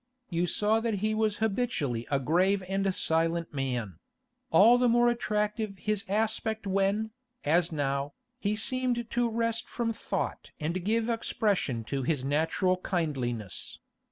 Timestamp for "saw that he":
0.47-1.13